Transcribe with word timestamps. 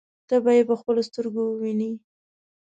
ته 0.27 0.35
به 0.43 0.51
يې 0.57 0.63
په 0.69 0.75
خپلو 0.79 1.01
سترګو 1.09 1.41
ووینې. 1.47 1.91